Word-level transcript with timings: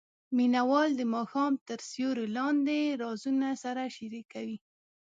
مینه 0.35 0.61
وال 0.69 0.89
د 0.95 1.01
ماښام 1.13 1.53
تر 1.67 1.79
سیوري 1.91 2.27
لاندې 2.37 2.79
رازونه 3.03 3.47
سره 3.63 3.83
شریکوي. 3.95 4.57